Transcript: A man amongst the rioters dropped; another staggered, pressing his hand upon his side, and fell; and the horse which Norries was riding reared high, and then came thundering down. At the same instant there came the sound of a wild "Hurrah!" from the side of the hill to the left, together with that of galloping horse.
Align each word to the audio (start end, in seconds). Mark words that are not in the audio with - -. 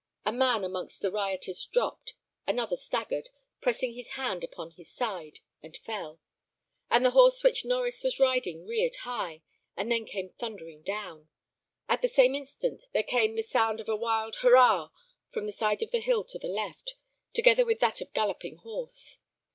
A 0.25 0.31
man 0.33 0.63
amongst 0.63 1.03
the 1.03 1.11
rioters 1.11 1.63
dropped; 1.67 2.15
another 2.47 2.75
staggered, 2.75 3.29
pressing 3.61 3.93
his 3.93 4.13
hand 4.13 4.43
upon 4.43 4.71
his 4.71 4.89
side, 4.91 5.41
and 5.61 5.77
fell; 5.77 6.19
and 6.89 7.05
the 7.05 7.11
horse 7.11 7.43
which 7.43 7.61
Norries 7.63 8.03
was 8.03 8.19
riding 8.19 8.65
reared 8.65 8.95
high, 9.01 9.43
and 9.77 9.91
then 9.91 10.05
came 10.07 10.29
thundering 10.29 10.81
down. 10.81 11.29
At 11.87 12.01
the 12.01 12.07
same 12.07 12.33
instant 12.33 12.85
there 12.93 13.03
came 13.03 13.35
the 13.35 13.43
sound 13.43 13.79
of 13.79 13.87
a 13.87 13.95
wild 13.95 14.37
"Hurrah!" 14.37 14.89
from 15.29 15.45
the 15.45 15.51
side 15.51 15.83
of 15.83 15.91
the 15.91 15.99
hill 16.01 16.23
to 16.29 16.39
the 16.39 16.47
left, 16.47 16.95
together 17.33 17.63
with 17.63 17.79
that 17.81 18.01
of 18.01 18.11
galloping 18.11 18.55
horse. 18.55 19.19